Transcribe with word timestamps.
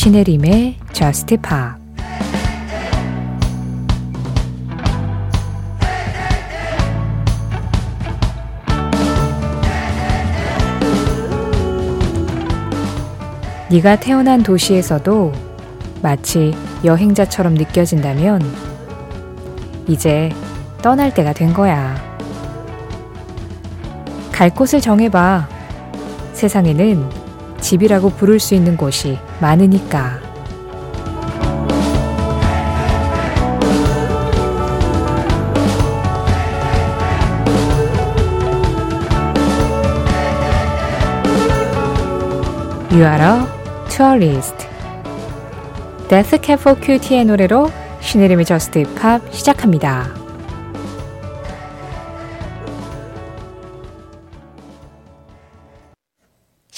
신혜림의 0.00 0.76
Just 0.94 1.36
Pop 1.36 1.78
네가 13.68 13.96
태어난 13.96 14.42
도시에서도 14.42 15.32
마치 16.00 16.54
여행자처럼 16.82 17.52
느껴진다면 17.52 18.40
이제 19.86 20.30
떠날 20.80 21.12
때가 21.12 21.34
된 21.34 21.52
거야. 21.52 21.94
갈 24.32 24.48
곳을 24.48 24.80
정해봐. 24.80 25.46
세상에는 26.32 27.19
집이라고 27.60 28.10
부를 28.10 28.40
수 28.40 28.54
있는 28.54 28.76
곳이 28.76 29.18
많으니까. 29.40 30.30
You 42.92 43.04
Cab 46.42 46.60
for 46.60 46.76
Cutie의 46.82 47.24
노래로 47.24 47.70
신혜림의 48.00 48.44
저스트 48.44 48.82
팝 48.96 49.22
시작합니다. 49.32 50.19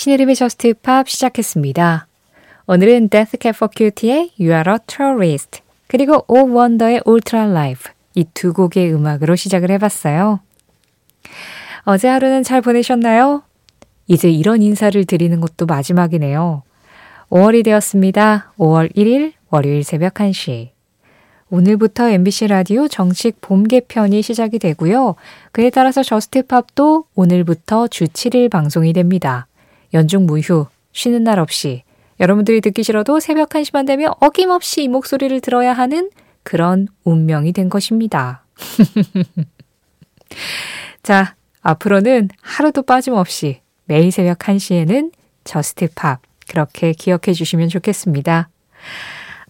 신혜림의 0.03 0.35
저스트 0.35 0.75
팝 0.83 1.09
시작했습니다. 1.09 2.09
오늘은 2.67 3.09
Death 3.09 3.39
Cab 3.41 3.57
for 3.57 3.71
Cutie의 3.73 4.33
You 4.37 4.51
Are 4.53 4.73
a 4.73 4.79
Tourist 4.85 5.61
그리고 5.87 6.25
O 6.27 6.39
Wonder의 6.39 7.03
Ultra 7.07 7.49
Life 7.49 7.93
이 8.17 8.25
두 8.35 8.53
곡의 8.53 8.93
음악으로 8.93 9.37
시작을 9.37 9.71
해봤어요. 9.71 10.41
어제 11.83 12.09
하루는 12.09 12.43
잘 12.43 12.63
보내셨나요? 12.63 13.45
이제 14.09 14.29
이런 14.29 14.61
인사를 14.61 15.05
드리는 15.05 15.41
것도 15.41 15.67
마지막이네요. 15.67 16.65
5월이 17.31 17.65
되었습니다. 17.65 18.55
5월 18.59 18.93
1일 18.97 19.35
월요일 19.51 19.85
새벽 19.85 20.15
1시. 20.15 20.71
오늘부터 21.49 22.11
MBC 22.11 22.49
라디오 22.49 22.89
정식 22.89 23.41
봄 23.41 23.63
개편이 23.63 24.21
시작이 24.23 24.59
되고요. 24.59 25.15
그에 25.53 25.71
따라서 25.71 26.03
Just 26.03 26.48
Pop도 26.48 27.05
오늘부터 27.15 27.87
주 27.87 28.07
7일 28.07 28.51
방송이 28.51 28.93
됩니다. 28.95 29.47
연중 29.95 30.27
무휴, 30.27 30.67
쉬는 30.93 31.25
날 31.25 31.39
없이 31.39 31.83
여러분들이 32.21 32.61
듣기 32.61 32.83
싫어도 32.83 33.21
새벽 33.21 33.51
1시만 33.51 33.87
되면 33.87 34.13
어김없이 34.21 34.85
이 34.85 34.89
목소리를 34.89 35.41
들어야 35.41 35.73
하는 35.73 36.11
그런 36.43 36.89
운명이 37.05 37.53
된 37.53 37.69
것입니다. 37.69 38.45
자, 41.03 41.35
앞으로는 41.63 42.29
하루도 42.41 42.83
빠짐없이 42.83 43.61
매일 43.85 44.13
새벽 44.13 44.39
1시에는 44.39 45.13
Just 45.45 45.89
Pop 45.95 46.21
그렇게 46.49 46.93
기억해 46.93 47.33
주시면 47.33 47.69
좋겠습니다. 47.69 48.49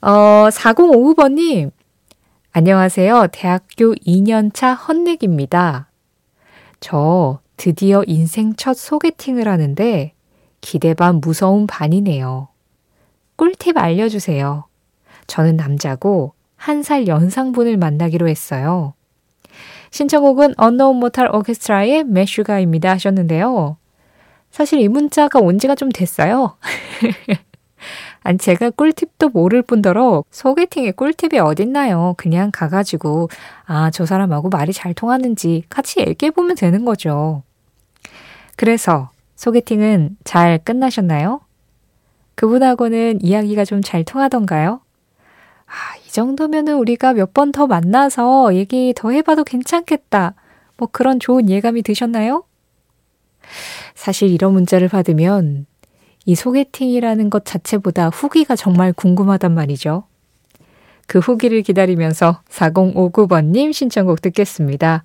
어, 0.03 0.49
4059번님, 0.51 1.71
안녕하세요. 2.53 3.29
대학교 3.33 3.95
2년차 3.95 4.77
헌넥입니다. 4.89 5.89
저 6.81 7.41
드디어 7.57 8.03
인생 8.07 8.55
첫 8.57 8.77
소개팅을 8.77 9.47
하는데 9.47 10.13
기대 10.63 10.95
반 10.95 11.17
무서운 11.21 11.67
반이네요. 11.67 12.49
꿀팁 13.37 13.77
알려주세요. 13.77 14.65
저는 15.27 15.57
남자고 15.57 16.33
한 16.57 16.83
살 16.83 17.09
연상분을 17.09 17.77
만나기로 17.77 18.29
했어요. 18.29 18.95
신청곡은 19.91 20.55
Unknown 20.63 20.97
Mortal 20.97 21.35
Orchestra의 21.35 22.05
메슈가입니다 22.05 22.91
하셨는데요. 22.93 23.77
사실 24.51 24.81
이 24.81 24.89
문자가 24.89 25.41
온 25.41 25.59
지가 25.59 25.75
좀 25.75 25.91
됐어요. 25.91 26.57
아니, 28.23 28.39
제가 28.39 28.71
꿀팁도 28.71 29.31
모를 29.31 29.63
뿐더러 29.63 30.23
소개팅에 30.31 30.93
꿀팁이 30.93 31.41
어딨나요? 31.41 32.15
그냥 32.17 32.51
가가지고, 32.53 33.29
아, 33.67 33.91
저 33.91 34.07
사람하고 34.07 34.49
말이 34.49 34.73
잘 34.73 34.95
통하는지 34.95 35.65
같이 35.69 36.01
얘기해보면 36.01 36.55
되는 36.55 36.85
거죠. 36.85 37.43
그래서 38.57 39.11
소개팅은 39.47 40.19
잘 40.23 40.59
끝나셨나요? 40.63 41.41
그분하고는 42.37 43.19
이야기가 43.23 43.65
좀 43.65 43.83
잘 43.83 44.05
통하던가요? 44.05 44.81
아, 45.67 45.97
이 46.07 46.11
정도면은 46.13 46.77
우리가 46.77 47.13
몇 47.13 47.35
번 47.35 47.51
더 47.51 47.67
만나서 47.67 48.55
얘기 48.55 48.93
더 48.95 49.11
해봐도 49.11 49.43
괜찮겠다. 49.43 50.35
뭐 50.77 50.89
그런 50.93 51.19
좋은 51.19 51.51
예감이 51.51 51.83
드셨나요? 51.83 52.45
사실 53.97 54.31
이런 54.31 54.53
문자를 54.53 54.87
받으면 54.89 55.67
이 56.25 56.37
소개팅이라는 56.37 57.29
것 57.29 57.45
자체보다 57.45 58.11
후기가 58.11 58.55
정말 58.55 58.93
궁금하단 58.93 59.53
말이죠. 59.53 60.05
그 61.09 61.19
후기를 61.19 61.63
기다리면서 61.63 62.43
4059번님 62.49 63.73
신청곡 63.73 64.23
듣겠습니다. 64.23 65.03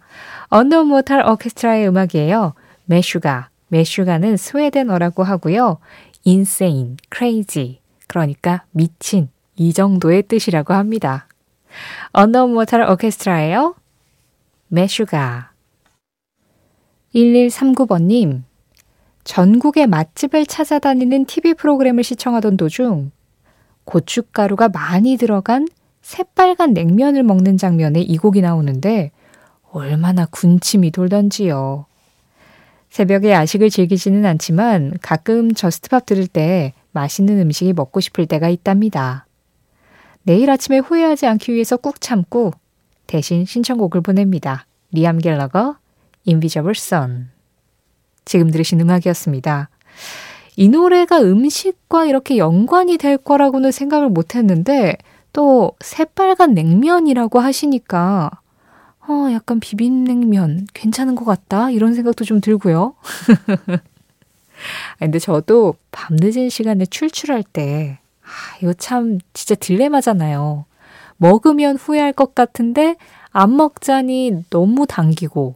Unknown 0.50 0.84
Mortal 0.84 1.28
Orchestra의 1.28 1.88
음악이에요. 1.88 2.54
Meshuggah. 2.86 3.50
Meshuggah는 3.70 4.38
스웨덴어라고 4.38 5.24
하고요. 5.24 5.80
insane, 6.26 6.98
crazy. 7.14 7.80
그러니까 8.08 8.64
미친. 8.72 9.30
이 9.56 9.74
정도의 9.74 10.24
뜻이라고 10.24 10.74
합니다. 10.74 11.28
Unknown 12.12 12.48
Mortal 12.48 12.90
Orchestra예요. 12.90 13.76
Meshuggah. 14.68 15.52
1139번님, 17.16 18.44
전국의 19.24 19.88
맛집을 19.88 20.46
찾아다니는 20.46 21.26
TV 21.26 21.56
프로그램을 21.56 22.04
시청하던 22.04 22.58
도중 22.58 23.12
고춧가루가 23.86 24.70
많이 24.70 25.18
들어간 25.18 25.68
새빨간 26.02 26.74
냉면을 26.74 27.24
먹는 27.24 27.58
장면에 27.58 28.02
이 28.02 28.18
곡이 28.18 28.42
나오는데 28.42 29.12
얼마나 29.72 30.26
군침이 30.26 30.92
돌던지요. 30.92 31.86
새벽에 32.98 33.30
야식을 33.30 33.70
즐기지는 33.70 34.26
않지만 34.26 34.96
가끔 35.04 35.54
Just 35.54 35.85
Pop 35.85 36.08
들을 36.08 36.26
때 36.26 36.74
맛있는 36.94 37.40
음식이 37.42 37.74
먹고 37.74 38.00
싶을 38.00 38.26
때가 38.26 38.50
있답니다. 38.50 39.28
내일 40.24 40.50
아침에 40.50 40.80
후회하지 40.80 41.28
않기 41.28 41.54
위해서 41.54 41.78
꾹 41.78 42.02
참고 42.02 42.54
대신 43.06 43.46
신청곡을 43.46 44.02
보냅니다. 44.02 44.66
리암 44.94 45.20
갤러거, 45.20 45.76
Invisible 46.28 46.74
Sun. 46.76 47.28
지금 48.26 48.50
들으신 48.50 48.82
음악이었습니다. 48.82 49.70
이 50.56 50.68
노래가 50.68 51.22
음식과 51.22 52.06
이렇게 52.06 52.38
연관이 52.38 52.98
될 52.98 53.18
거라고는 53.20 53.72
생각을 53.72 54.10
못 54.10 54.34
했는데 54.34 54.98
또 55.34 55.74
새빨간 55.82 56.56
냉면이라고 56.56 57.42
하시니까 57.42 58.32
어, 59.08 59.32
약간 59.32 59.60
비빔냉면 59.60 60.68
괜찮은 60.74 61.16
것 61.16 61.24
같다 61.26 61.72
이런 61.72 61.94
생각도 61.94 62.26
좀 62.26 62.42
들고요. 62.42 62.96
근데 65.00 65.20
저도 65.20 65.76
밤늦은 65.92 66.50
시간에 66.50 66.86
출출할 66.86 67.44
때 67.44 68.00
아, 68.22 68.58
이거 68.62 68.74
참 68.74 69.20
진짜 69.34 69.56
딜레마잖아요. 69.56 70.66
먹으면 71.18 71.78
후회할 71.78 72.12
것 72.14 72.36
같은데 72.36 72.96
안 73.32 73.56
먹자니 73.56 74.46
너무 74.50 74.86
당기고 74.86 75.56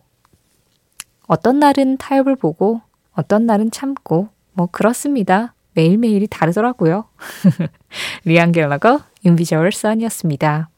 어떤 1.28 1.60
날은 1.60 1.98
타협을 1.98 2.36
보고 2.36 2.82
어떤 3.14 3.46
날은 3.46 3.72
참고 3.72 4.30
뭐 4.54 4.68
그렇습니다. 4.68 5.54
매일매일이 5.74 6.28
다르더라고요. 6.28 7.06
리암 8.26 8.52
갤러거 8.52 9.02
Invisible 9.24 9.72
Sun이었습니다. 9.72 10.70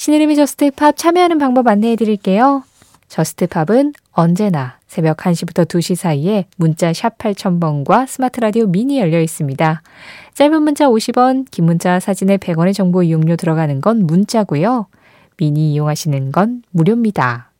신혜림의 0.00 0.34
Just 0.34 0.69
Pop 0.69 0.96
참여하는 0.96 1.36
방법 1.36 1.68
안내해 1.68 1.94
드릴게요. 1.94 2.62
Just 3.08 3.42
Pop은 3.42 3.92
언제나 4.12 4.78
새벽 4.86 5.18
1시부터 5.18 5.66
2시 5.66 5.94
사이에 5.94 6.46
문자 6.56 6.90
샵 6.94 7.18
8000번과 7.18 8.06
스마트 8.06 8.40
라디오 8.40 8.66
미니 8.66 8.98
열려 8.98 9.20
있습니다. 9.20 9.82
짧은 10.32 10.62
문자 10.62 10.88
50원, 10.88 11.44
긴 11.50 11.66
문자 11.66 12.00
사진에 12.00 12.38
100원의 12.38 12.72
정보 12.72 13.02
이용료 13.02 13.36
들어가는 13.36 13.82
건 13.82 14.06
문자고요. 14.06 14.86
미니 15.36 15.74
이용하시는 15.74 16.32
건 16.32 16.62
무료입니다. 16.70 17.50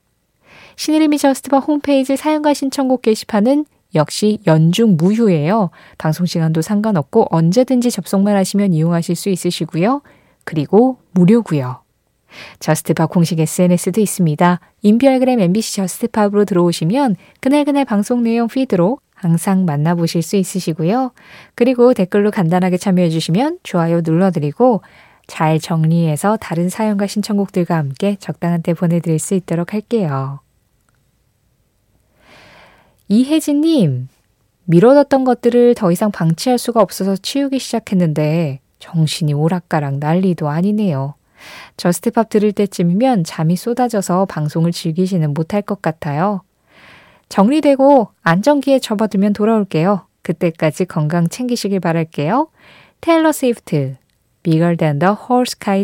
신혜림의 0.76 1.18
Just 1.18 1.41
Pop 1.41 1.58
홈페이지 1.58 2.16
사연과 2.16 2.54
신청곡 2.54 3.02
게시판은 3.02 3.66
역시 3.94 4.38
연중 4.46 4.96
무휴예요. 4.96 5.68
방송 5.98 6.24
시간도 6.24 6.62
상관없고 6.62 7.26
언제든지 7.28 7.90
접속만 7.90 8.34
하시면 8.34 8.72
이용하실 8.72 9.14
수 9.14 9.28
있으시고요. 9.28 10.00
그리고 10.44 10.96
무료고요. 11.10 11.79
Just 12.58 12.88
Pop 12.88 13.10
공식 13.10 13.40
SNS도 13.40 14.00
있습니다. 14.00 14.60
인별그램 14.82 15.40
MBC 15.40 15.76
Just 15.76 16.01
Pop으로 16.01 16.44
들어오시면 16.44 17.16
그날그날 17.40 17.84
방송 17.84 18.22
내용 18.22 18.48
피드로 18.48 18.98
항상 19.14 19.64
만나보실 19.64 20.22
수 20.22 20.36
있으시고요. 20.36 21.12
그리고 21.54 21.92
댓글로 21.92 22.30
간단하게 22.30 22.78
참여해주시면 22.78 23.58
좋아요 23.62 24.00
눌러드리고 24.02 24.82
잘 25.26 25.60
정리해서 25.60 26.36
다른 26.38 26.68
사연과 26.68 27.06
신청곡들과 27.06 27.76
함께 27.76 28.16
적당한 28.18 28.62
때 28.62 28.74
보내드릴 28.74 29.18
수 29.18 29.34
있도록 29.34 29.74
할게요. 29.74 30.40
이혜진님, 33.08 34.08
미뤄뒀던 34.64 35.24
것들을 35.24 35.74
더 35.74 35.92
이상 35.92 36.10
방치할 36.10 36.58
수가 36.58 36.80
없어서 36.80 37.16
치우기 37.16 37.58
시작했는데 37.58 38.60
정신이 38.78 39.34
오락가락 39.34 39.98
난리도 39.98 40.48
아니네요. 40.48 41.14
Just 41.76 42.06
Pop 42.06 42.28
들을 42.28 42.52
때쯤이면 42.52 43.24
잠이 43.24 43.56
쏟아져서 43.56 44.26
방송을 44.26 44.72
즐기지는 44.72 45.34
못할 45.34 45.62
것 45.62 45.82
같아요. 45.82 46.42
정리되고 47.28 48.08
안정기에 48.22 48.80
접어들면 48.80 49.32
돌아올게요. 49.32 50.06
그때까지 50.22 50.84
건강 50.84 51.28
챙기시길 51.28 51.80
바랄게요. 51.80 52.48
테일러 53.00 53.32
스위프트, 53.32 53.96
Bigger 54.42 54.76
Than 54.76 54.98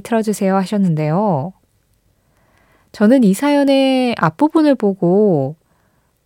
틀어주세요 0.02 0.54
하셨는데요. 0.56 1.52
저는 2.92 3.24
이 3.24 3.34
사연의 3.34 4.14
앞부분을 4.18 4.74
보고 4.74 5.56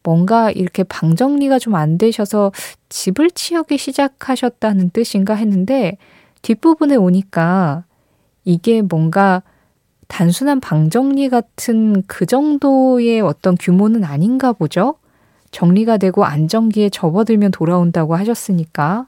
뭔가 0.03 0.51
이렇게 0.51 0.83
방 0.85 1.17
정리가 1.17 1.59
좀 1.59 1.75
안 1.75 1.99
되셔서 1.99 2.53
집을 2.89 3.31
치우기 3.31 3.79
시작하셨다는 3.79 4.91
뜻인가 4.91 5.35
했는데 5.35 5.99
뒷부분에 6.43 6.97
오니까 6.97 7.85
이게 8.45 8.83
뭔가 8.83 9.43
단순한 10.09 10.61
방 10.61 10.91
정리 10.91 11.29
같은 11.29 12.03
그 12.07 12.27
정도의 12.27 13.21
어떤 13.21 13.57
규모는 13.57 14.05
아닌가 14.05 14.53
보죠? 14.53 14.97
정리가 15.53 15.99
되고 15.99 16.25
안정기에 16.25 16.91
접어들면 16.91 17.53
돌아온다고 17.53 18.17
하셨으니까. 18.17 19.07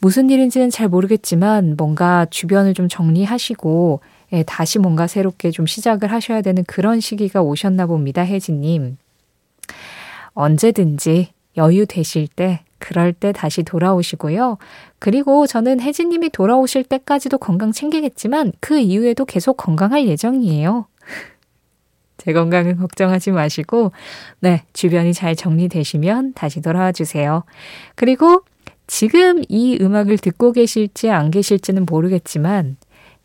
무슨 0.00 0.30
일인지는 0.30 0.70
잘 0.70 0.88
모르겠지만 0.88 1.74
뭔가 1.76 2.26
주변을 2.26 2.74
좀 2.74 2.88
정리하시고 2.88 4.00
예, 4.32 4.42
다시 4.42 4.78
뭔가 4.78 5.06
새롭게 5.06 5.50
좀 5.50 5.66
시작을 5.66 6.10
하셔야 6.12 6.42
되는 6.42 6.64
그런 6.64 7.00
시기가 7.00 7.42
오셨나 7.42 7.86
봅니다, 7.86 8.22
혜진님. 8.22 8.98
언제든지 10.34 11.28
여유 11.56 11.86
되실 11.86 12.28
때, 12.28 12.60
그럴 12.78 13.12
때 13.12 13.32
다시 13.32 13.62
돌아오시고요. 13.62 14.58
그리고 14.98 15.46
저는 15.46 15.80
혜진님이 15.80 16.30
돌아오실 16.30 16.84
때까지도 16.84 17.38
건강 17.38 17.72
챙기겠지만 17.72 18.52
그 18.60 18.78
이후에도 18.78 19.24
계속 19.24 19.56
건강할 19.56 20.06
예정이에요. 20.06 20.86
제 22.18 22.32
건강은 22.32 22.76
걱정하지 22.76 23.30
마시고, 23.30 23.92
네, 24.40 24.64
주변이 24.72 25.12
잘 25.12 25.36
정리되시면 25.36 26.32
다시 26.34 26.60
돌아와 26.60 26.92
주세요. 26.92 27.44
그리고 27.94 28.42
지금 28.86 29.42
이 29.48 29.78
음악을 29.80 30.18
듣고 30.18 30.52
계실지 30.52 31.10
안 31.10 31.30
계실지는 31.30 31.86
모르겠지만, 31.86 32.76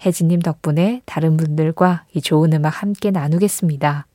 혜진님 0.05 0.41
덕분에 0.41 1.01
다른 1.05 1.37
분들과 1.37 2.05
이 2.13 2.21
좋은 2.21 2.53
음악 2.53 2.81
함께 2.81 3.11
나누겠습니다. 3.11 4.07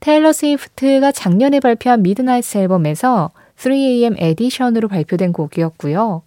테일러 0.00 0.32
스위프트가 0.32 1.12
작년에 1.12 1.60
발표한 1.60 2.02
미드나이트 2.02 2.58
앨범에서 2.58 3.30
3AM 3.56 4.16
에디션으로 4.18 4.88
발표된 4.88 5.32
곡이었고요. 5.32 6.22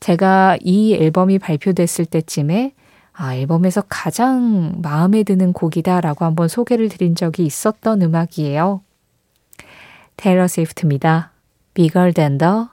제가 0.00 0.56
이 0.60 0.94
앨범이 0.94 1.38
발표됐을 1.38 2.06
때쯤에 2.06 2.72
아, 3.12 3.34
앨범에서 3.34 3.82
가장 3.88 4.80
마음에 4.80 5.22
드는 5.24 5.52
곡이다라고 5.52 6.24
한번 6.24 6.48
소개를 6.48 6.88
드린 6.88 7.14
적이 7.14 7.44
있었던 7.44 8.00
음악이에요. 8.00 8.80
테일러 10.16 10.48
스위프트입니다. 10.48 11.32
Bigger 11.74 12.12
than 12.12 12.38
the 12.38 12.66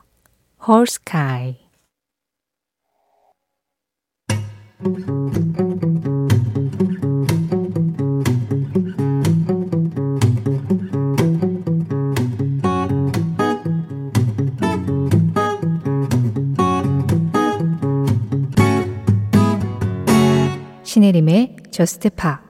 whole 0.66 0.86
sky. 0.88 1.58
신혜림의 20.98 21.58
저스트 21.70 22.10
파 22.10 22.42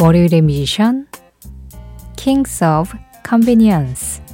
월요일의 0.00 0.40
뮤지션 0.40 1.06
Kings 2.16 2.64
of 2.64 2.96
Convenience 3.28 4.24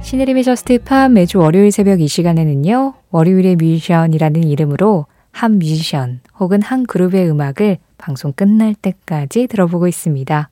신혜림의 0.00 0.44
Just 0.44 0.84
Pop 0.84 1.08
매주 1.08 1.40
월요일 1.40 1.72
새벽 1.72 2.00
이 2.00 2.06
시간에는요. 2.06 2.99
월요일의 3.10 3.56
뮤지션이라는 3.56 4.44
이름으로 4.44 5.06
한 5.32 5.58
뮤지션 5.58 6.20
혹은 6.38 6.62
한 6.62 6.84
그룹의 6.86 7.28
음악을 7.30 7.78
방송 7.98 8.32
끝날 8.32 8.74
때까지 8.74 9.46
들어보고 9.46 9.88
있습니다. 9.88 10.50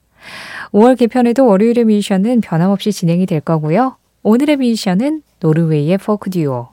5월 0.72 0.99
개편에도 0.99 1.46
월요일의 1.46 1.84
뮤지션은 1.84 2.40
변함없이 2.40 2.93
진행이 2.93 3.26
될 3.26 3.40
거고요. 3.40 3.96
오늘의 4.22 4.56
뮤지션은 4.56 5.22
노르웨이의 5.40 5.99
포크 5.99 6.31
듀오 6.31 6.69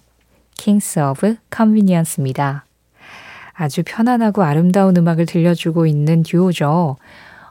Kings 0.57 0.99
of 0.99 1.35
Convenience입니다. 1.55 2.65
아주 3.53 3.83
편안하고 3.85 4.43
아름다운 4.43 4.97
음악을 4.97 5.25
들려주고 5.25 5.85
있는 5.85 6.23
듀오죠. 6.23 6.97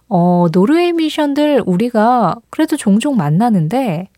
어, 0.08 0.46
노르웨이 0.52 0.92
뮤지션들 0.92 1.62
우리가 1.64 2.36
그래도 2.50 2.76
종종 2.76 3.16
만나는데 3.16 4.08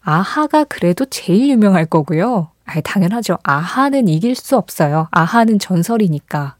아하가 0.00 0.64
그래도 0.64 1.04
제일 1.04 1.50
유명할 1.50 1.84
거고요. 1.84 2.50
아 2.68 2.80
당연하죠. 2.82 3.38
아하는 3.42 4.08
이길 4.08 4.34
수 4.34 4.56
없어요. 4.56 5.08
아하는 5.10 5.58
전설이니까. 5.58 6.56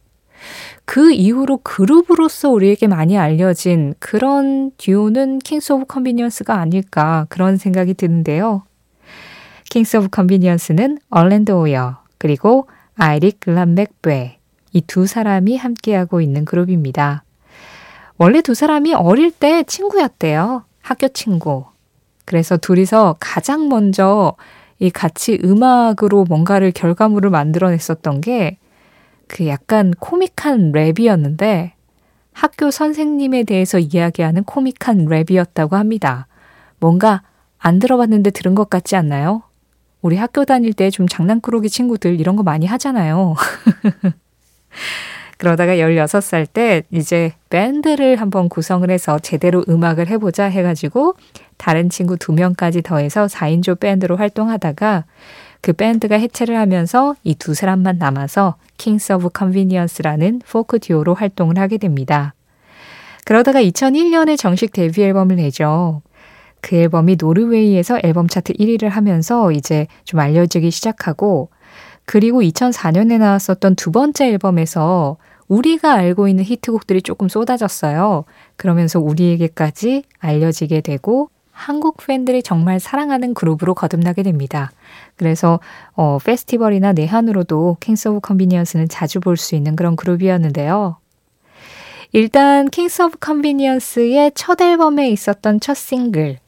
그 0.86 1.12
이후로 1.12 1.58
그룹으로서 1.58 2.48
우리에게 2.48 2.86
많이 2.86 3.18
알려진 3.18 3.94
그런 3.98 4.70
듀오는 4.78 5.40
Kings 5.40 5.72
of 5.72 5.84
Convenience가 5.84 6.54
아닐까 6.54 7.26
그런 7.28 7.58
생각이 7.58 7.92
드는데요. 7.92 8.62
Kings 9.68 9.98
of 9.98 10.08
Convenience는 10.08 10.98
얼렌드 11.10 11.60
오여 11.60 11.98
그리고 12.16 12.68
아이릭 12.96 13.40
글람벡 13.40 14.16
뵈 14.16 14.38
이 14.72 14.84
두 14.84 15.06
사람이 15.06 15.58
함께하고 15.58 16.22
있는 16.22 16.46
그룹입니다. 16.46 17.22
원래 18.16 18.40
두 18.40 18.54
사람이 18.54 18.94
어릴 18.94 19.30
때 19.30 19.62
친구였대요. 19.62 20.64
학교 20.80 21.08
친구. 21.08 21.66
그래서 22.24 22.56
둘이서 22.56 23.16
가장 23.20 23.68
먼저 23.68 24.34
이 24.78 24.90
같이 24.90 25.38
음악으로 25.44 26.24
뭔가를 26.24 26.72
결과물을 26.72 27.30
만들어냈었던 27.30 28.20
게 28.20 28.58
그 29.28 29.46
약간 29.46 29.92
코믹한 30.00 30.72
랩이었는데 30.72 31.72
학교 32.32 32.70
선생님에 32.70 33.44
대해서 33.44 33.78
이야기하는 33.78 34.44
코믹한 34.44 35.06
랩이었다고 35.06 35.72
합니다. 35.72 36.26
뭔가 36.80 37.22
안 37.58 37.78
들어봤는데 37.78 38.30
들은 38.30 38.54
것 38.54 38.70
같지 38.70 38.96
않나요? 38.96 39.42
우리 40.00 40.16
학교 40.16 40.44
다닐 40.44 40.72
때 40.72 40.90
좀 40.90 41.06
장난꾸러기 41.06 41.68
친구들 41.68 42.18
이런 42.18 42.36
거 42.36 42.42
많이 42.42 42.66
하잖아요. 42.66 43.34
그러다가 45.38 45.74
16살 45.74 46.46
때 46.52 46.82
이제 46.90 47.32
밴드를 47.50 48.16
한번 48.16 48.48
구성을 48.48 48.88
해서 48.90 49.18
제대로 49.18 49.64
음악을 49.68 50.08
해보자 50.08 50.44
해가지고 50.44 51.14
다른 51.58 51.90
친구 51.90 52.16
두 52.16 52.32
명까지 52.32 52.82
더해서 52.82 53.26
4인조 53.26 53.78
밴드로 53.80 54.16
활동하다가 54.16 55.04
그 55.60 55.72
밴드가 55.72 56.16
해체를 56.16 56.56
하면서 56.56 57.14
이 57.24 57.34
두 57.34 57.52
사람만 57.54 57.98
남아서 57.98 58.56
Kings 58.78 59.12
of 59.14 59.30
Convenience라는 59.30 60.42
포크 60.48 60.78
듀오로 60.78 61.14
활동을 61.14 61.58
하게 61.58 61.78
됩니다. 61.78 62.34
그러다가 63.24 63.60
2001년에 63.60 64.38
정식 64.38 64.72
데뷔 64.72 65.02
앨범을 65.02 65.36
내죠. 65.36 66.00
그 66.60 66.76
앨범이 66.76 67.16
노르웨이에서 67.20 67.98
앨범 68.02 68.28
차트 68.28 68.54
1위를 68.54 68.88
하면서 68.88 69.52
이제 69.52 69.86
좀 70.04 70.20
알려지기 70.20 70.70
시작하고 70.70 71.50
그리고 72.04 72.40
2004년에 72.40 73.18
나왔었던 73.18 73.74
두 73.74 73.92
번째 73.92 74.28
앨범에서 74.28 75.18
우리가 75.48 75.94
알고 75.94 76.28
있는 76.28 76.44
히트곡들이 76.44 77.02
조금 77.02 77.28
쏟아졌어요. 77.28 78.24
그러면서 78.56 78.98
우리에게까지 79.00 80.04
알려지게 80.18 80.80
되고 80.80 81.30
한국 81.58 81.96
팬들이 82.06 82.40
정말 82.40 82.78
사랑하는 82.78 83.34
그룹으로 83.34 83.74
거듭나게 83.74 84.22
됩니다. 84.22 84.70
그래서 85.16 85.58
어, 85.94 86.18
페스티벌이나 86.24 86.92
내한으로도 86.92 87.78
Kings 87.80 88.08
of 88.08 88.20
Convenience는 88.20 88.88
자주 88.88 89.18
볼 89.18 89.36
수 89.36 89.56
있는 89.56 89.74
그런 89.74 89.96
그룹이었는데요. 89.96 90.98
일단 92.12 92.70
Kings 92.70 93.02
of 93.02 93.18
Convenience의 93.18 94.32
첫 94.36 94.60
앨범에 94.62 95.10
있었던 95.10 95.58
첫 95.58 95.74
싱글 95.74 96.38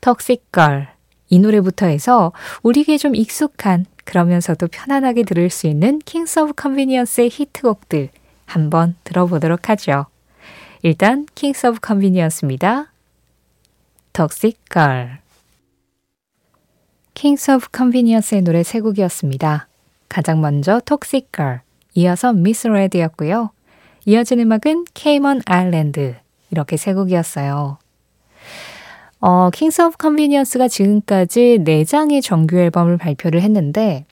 Toxic 0.00 0.50
Girl. 0.50 0.88
이 1.28 1.38
노래부터 1.38 1.86
해서 1.86 2.32
우리에게 2.62 2.96
좀 2.96 3.14
익숙한 3.14 3.84
그러면서도 4.04 4.68
편안하게 4.68 5.24
들을 5.24 5.50
수 5.50 5.66
있는 5.66 5.98
Kings 5.98 6.40
of 6.40 6.52
Convenience의 6.54 7.28
히트곡들 7.30 8.08
한번 8.46 8.96
들어보도록 9.04 9.68
하죠. 9.68 10.06
일단 10.82 11.26
Kings 11.34 11.66
of 11.66 11.80
Convenience입니다. 11.80 12.93
Toxic 14.14 14.68
Girl. 14.68 15.18
Kings 17.14 17.50
of 17.50 17.66
Convenience의 17.72 18.42
노래 18.42 18.62
세 18.62 18.78
곡이었습니다. 18.78 19.66
가장 20.08 20.40
먼저 20.40 20.78
Toxic 20.78 21.32
Girl, 21.32 21.62
이어서 21.94 22.32
Misread였고요. 22.32 23.50
이어진 24.04 24.38
음악은 24.38 24.84
Cayman 24.94 25.40
Islands 25.46 26.14
이렇게 26.52 26.76
세 26.76 26.94
곡이었어요. 26.94 27.78
어, 29.18 29.50
Kings 29.50 29.82
of 29.82 29.96
Convenience가 29.96 30.68
지금까지 30.68 31.64
4장의 31.64 32.22
정규 32.22 32.56
앨범을 32.56 32.98
발표를 32.98 33.42
했는데 33.42 34.06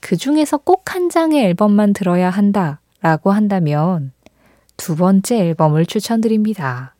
그 0.00 0.16
중에서 0.16 0.56
꼭 0.58 0.84
한 0.94 1.10
장의 1.10 1.42
앨범만 1.46 1.94
들어야 1.94 2.30
한다라고 2.30 3.32
한다면 3.32 4.12
두 4.76 4.94
번째 4.94 5.40
앨범을 5.40 5.86
추천드립니다. 5.86 6.94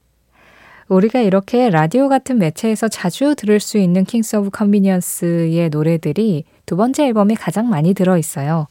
우리가 0.93 1.21
이렇게 1.21 1.71
라디오 1.71 2.09
같은 2.09 2.39
매체에서 2.39 2.89
자주 2.89 3.35
들을 3.35 3.61
수 3.61 3.79
있는 3.79 4.05
Kings 4.05 4.37
of 4.37 4.51
Convenience의 4.51 5.71
노래들이 5.71 6.45
두 6.67 6.77
번째 6.77 7.07
앨범에 7.07 7.35
가장 7.35 7.69
많이 7.69 7.95
들어 7.95 8.19
있어요. 8.19 8.67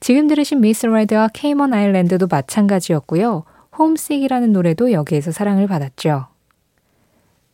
지금 0.00 0.26
들으신 0.28 0.60
미스 0.60 0.86
라이드와 0.86 1.28
케이먼 1.34 1.72
아일랜드도 1.72 2.26
마찬가지였고요. 2.26 3.44
홈식이라는 3.78 4.52
노래도 4.52 4.92
여기에서 4.92 5.30
사랑을 5.30 5.66
받았죠. 5.66 6.26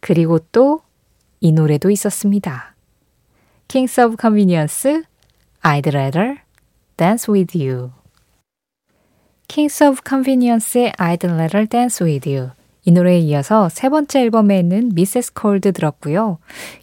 그리고 0.01 0.39
또 0.39 0.85
이 1.45 1.53
노래도 1.53 1.91
있었습니다. 1.91 2.75
Kings 3.69 4.01
of 4.01 4.17
Convenience, 4.19 5.03
I'd 5.63 5.87
rather 5.95 6.39
dance 6.97 7.31
with 7.31 7.55
you. 7.55 7.91
Kings 9.47 9.85
of 9.85 10.01
Convenience의 10.09 10.93
I'd 10.93 11.23
rather 11.23 11.69
dance 11.69 12.03
with 12.03 12.27
you. 12.27 12.53
이 12.85 12.93
노래에 12.93 13.19
이어서 13.19 13.69
세 13.69 13.89
번째 13.89 14.21
앨범에 14.21 14.59
있는 14.59 14.91
미세스 14.95 15.33
콜드 15.33 15.73
들었고요. 15.73 16.39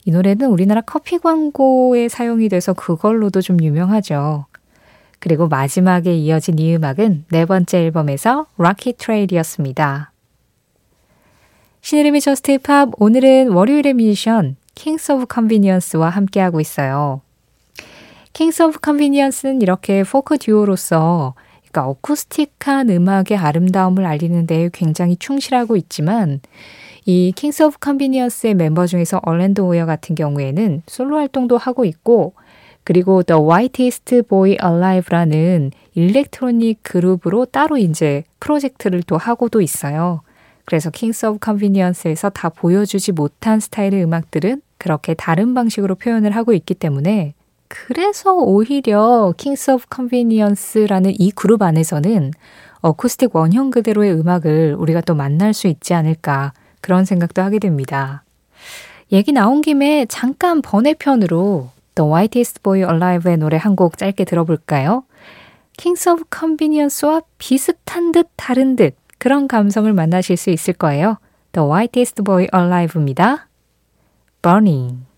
이 0.05 0.11
노래는 0.11 0.47
우리나라 0.49 0.81
커피 0.81 1.19
광고에 1.19 2.09
사용이 2.09 2.49
돼서 2.49 2.73
그걸로도 2.73 3.41
좀 3.41 3.61
유명하죠. 3.61 4.45
그리고 5.19 5.47
마지막에 5.47 6.15
이어진 6.15 6.57
이 6.57 6.75
음악은 6.75 7.25
네 7.29 7.45
번째 7.45 7.77
앨범에서 7.77 8.47
Rocky 8.57 8.93
Trail이었습니다. 8.97 10.11
신혜림의 11.81 12.21
JUST 12.21 12.57
POP 12.59 12.89
오늘은 12.97 13.49
월요일의 13.51 13.93
뮤지션 13.93 14.55
Kings 14.73 15.11
of 15.11 15.25
Convenience와 15.27 16.09
함께하고 16.09 16.59
있어요. 16.59 17.21
Kings 18.33 18.63
of 18.63 18.79
Convenience는 18.79 19.61
이렇게 19.61 20.03
포크 20.03 20.37
듀오로서 20.39 21.35
그러니까 21.71 21.87
어쿠스틱한 21.87 22.89
음악의 22.89 23.37
아름다움을 23.37 24.05
알리는 24.05 24.45
데 24.45 24.69
굉장히 24.73 25.15
충실하고 25.15 25.77
있지만 25.77 26.41
이 27.05 27.31
Kings 27.35 27.63
of 27.63 27.77
Convenience의 27.79 28.53
멤버 28.55 28.85
중에서 28.85 29.19
얼렌드 29.23 29.61
오여 29.61 29.85
같은 29.85 30.13
경우에는 30.13 30.83
솔로 30.85 31.17
활동도 31.17 31.57
하고 31.57 31.85
있고 31.85 32.33
그리고 32.83 33.23
The 33.23 33.41
Whitest 33.41 34.23
Boy 34.23 34.57
Alive라는 34.63 35.71
일렉트로닉 35.95 36.79
그룹으로 36.83 37.45
따로 37.45 37.77
이제 37.77 38.23
프로젝트를 38.39 39.01
또 39.03 39.17
하고도 39.17 39.61
있어요. 39.61 40.21
그래서 40.65 40.89
Kings 40.89 41.25
of 41.25 41.39
Convenience에서 41.39 42.29
다 42.29 42.49
보여주지 42.49 43.13
못한 43.13 43.59
스타일의 43.59 44.03
음악들은 44.03 44.61
그렇게 44.77 45.13
다른 45.13 45.53
방식으로 45.53 45.95
표현을 45.95 46.31
하고 46.31 46.53
있기 46.53 46.73
때문에 46.73 47.33
그래서 47.71 48.33
오히려 48.33 49.33
Kings 49.37 49.71
of 49.71 49.85
Convenience라는 49.89 51.13
이 51.17 51.31
그룹 51.31 51.61
안에서는 51.61 52.31
어쿠스틱 52.81 53.33
원형 53.33 53.71
그대로의 53.71 54.11
음악을 54.13 54.75
우리가 54.77 54.99
또 55.01 55.15
만날 55.15 55.53
수 55.53 55.67
있지 55.67 55.93
않을까 55.93 56.51
그런 56.81 57.05
생각도 57.05 57.41
하게 57.41 57.59
됩니다. 57.59 58.23
얘기 59.13 59.31
나온 59.31 59.61
김에 59.61 60.05
잠깐 60.07 60.61
번외편으로 60.61 61.69
The 61.95 62.11
Whitest 62.11 62.61
Boy 62.61 62.79
Alive의 62.81 63.37
노래 63.37 63.55
한 63.57 63.75
곡 63.75 63.97
짧게 63.97 64.25
들어볼까요? 64.25 65.05
Kings 65.77 66.09
of 66.09 66.23
Convenience와 66.37 67.21
비슷한 67.37 68.11
듯 68.11 68.27
다른 68.35 68.75
듯 68.75 68.95
그런 69.17 69.47
감성을 69.47 69.91
만나실 69.93 70.35
수 70.35 70.49
있을 70.49 70.73
거예요. 70.73 71.17
The 71.53 71.67
Whitest 71.69 72.23
Boy 72.23 72.47
Alive입니다. 72.53 73.47
Burning. 74.41 75.10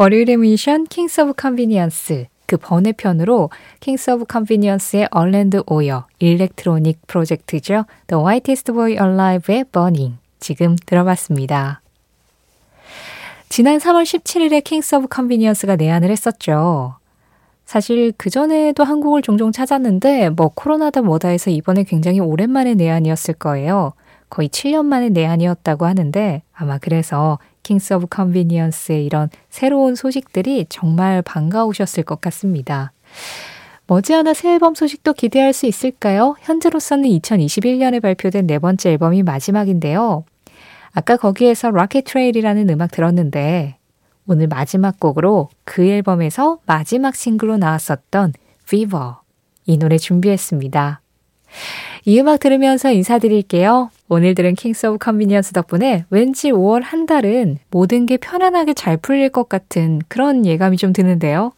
월요일의 0.00 0.36
미션 0.36 0.86
Kings 0.86 1.20
of 1.20 1.32
Convenience 1.36 2.26
그 2.46 2.56
번외편으로 2.56 3.50
Kings 3.80 4.08
of 4.08 4.26
Convenience의 4.30 5.08
얼랜드 5.10 5.60
오여 5.66 6.06
일렉트로닉 6.20 7.04
프로젝트죠. 7.08 7.84
The 8.06 8.24
Whitest 8.24 8.70
Boy 8.70 8.92
Alive의 8.92 9.64
Burning 9.72 10.18
지금 10.38 10.76
들어봤습니다. 10.86 11.80
지난 13.48 13.78
3월 13.78 14.04
17일에 14.04 14.62
Kings 14.62 14.94
of 14.94 15.08
Convenience가 15.08 15.74
내한을 15.74 16.12
했었죠. 16.12 16.94
사실 17.66 18.12
그전에도 18.16 18.84
한국을 18.84 19.20
종종 19.20 19.50
찾았는데 19.50 20.30
뭐 20.30 20.52
코로나다 20.54 21.02
뭐다 21.02 21.26
해서 21.26 21.50
이번에 21.50 21.82
굉장히 21.82 22.20
오랜만에 22.20 22.74
내한이었을 22.74 23.34
거예요. 23.34 23.94
거의 24.30 24.48
7년 24.48 24.84
만에 24.86 25.08
내한이었다고 25.08 25.86
하는데 25.86 26.42
아마 26.52 26.78
그래서 26.78 27.38
Kings 27.62 27.94
of 27.94 28.06
Convenience의 28.08 29.04
이런 29.04 29.28
새로운 29.50 29.94
소식들이 29.94 30.66
정말 30.68 31.22
반가우셨을 31.22 32.02
것 32.02 32.20
같습니다. 32.20 32.92
머지않아 33.86 34.34
새 34.34 34.52
앨범 34.52 34.74
소식도 34.74 35.14
기대할 35.14 35.52
수 35.52 35.66
있을까요? 35.66 36.34
현재로서는 36.40 37.08
2021년에 37.08 38.02
발표된 38.02 38.46
네 38.46 38.58
번째 38.58 38.90
앨범이 38.90 39.22
마지막인데요. 39.22 40.24
아까 40.92 41.16
거기에서 41.16 41.70
Rocky 41.70 42.04
Trail이라는 42.04 42.68
음악 42.70 42.90
들었는데 42.90 43.76
오늘 44.26 44.46
마지막 44.46 45.00
곡으로 45.00 45.48
그 45.64 45.86
앨범에서 45.86 46.58
마지막 46.66 47.16
싱글로 47.16 47.56
나왔었던 47.56 48.34
Fever 48.66 49.12
이 49.64 49.78
노래 49.78 49.96
준비했습니다. 49.96 51.00
이 52.04 52.20
음악 52.20 52.40
들으면서 52.40 52.90
인사드릴게요. 52.90 53.90
오늘 54.10 54.34
들은 54.34 54.54
Kings 54.54 54.86
of 54.86 54.98
Convenience 54.98 55.52
덕분에 55.52 56.06
왠지 56.08 56.50
5월 56.50 56.82
한 56.82 57.04
달은 57.04 57.58
모든 57.70 58.06
게 58.06 58.16
편안하게 58.16 58.72
잘 58.72 58.96
풀릴 58.96 59.28
것 59.28 59.48
같은 59.48 60.00
그런 60.08 60.46
예감이 60.46 60.78
좀 60.78 60.92
드는데요. 60.94 61.52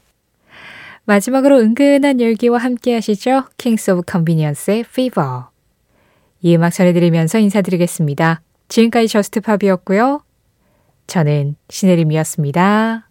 마지막으로 1.04 1.58
은근한 1.60 2.20
열기와 2.20 2.58
함께 2.58 2.94
하시죠. 2.94 3.44
킹스 3.56 3.92
오브 3.92 4.02
컨비니언스의 4.06 4.80
Fever. 4.80 5.42
이 6.42 6.56
음악 6.56 6.70
전해드리면서 6.70 7.38
인사드리겠습니다. 7.38 8.42
지금까지 8.68 9.08
저스트팝이었고요. 9.08 10.22
저는 11.06 11.56
신혜림이었습니다. 11.68 13.08